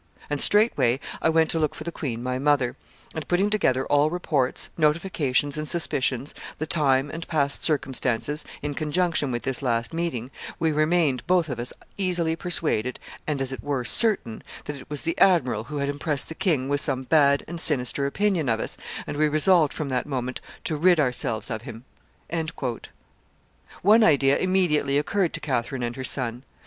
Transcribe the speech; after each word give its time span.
And 0.31 0.41
straightway 0.41 0.99
I 1.21 1.29
went 1.29 1.51
to 1.51 1.59
look 1.59 1.75
for 1.75 1.83
the 1.83 1.91
queen 1.91 2.23
my 2.23 2.39
mother; 2.39 2.75
and, 3.13 3.27
putting 3.27 3.51
together 3.51 3.85
all 3.85 4.09
reports, 4.09 4.69
notifications, 4.75 5.59
and 5.59 5.69
suspicions, 5.69 6.33
the 6.57 6.65
time, 6.65 7.11
and 7.11 7.27
past 7.27 7.63
circumstances, 7.63 8.43
in 8.63 8.73
conjunction 8.73 9.31
with 9.31 9.43
this 9.43 9.61
last 9.61 9.93
meeting, 9.93 10.31
we 10.57 10.71
remained 10.71 11.27
both 11.27 11.49
of 11.49 11.59
us 11.59 11.71
easily 11.97 12.35
persuaded, 12.35 12.99
and 13.27 13.43
as 13.43 13.51
it 13.51 13.61
were 13.61 13.85
certain, 13.85 14.41
that 14.65 14.77
it 14.79 14.89
was 14.89 15.03
the 15.03 15.15
admiral 15.19 15.65
who 15.65 15.77
had 15.77 15.87
impressed 15.87 16.29
the 16.29 16.33
king 16.33 16.67
with 16.67 16.81
some 16.81 17.03
bad 17.03 17.45
and 17.47 17.61
sinister 17.61 18.07
opinion 18.07 18.49
of 18.49 18.59
us, 18.59 18.77
and 19.05 19.17
we 19.17 19.27
resolved 19.29 19.71
from 19.71 19.89
that 19.89 20.07
moment 20.07 20.41
to 20.63 20.75
rid 20.77 20.99
ourselves 20.99 21.51
of 21.51 21.61
him." 21.61 21.85
One 23.83 24.03
idea 24.03 24.35
immediately 24.35 24.97
occurred 24.97 25.33
to 25.33 25.39
Catherine 25.39 25.83
and 25.83 25.95
her 25.95 26.03
son. 26.03 26.41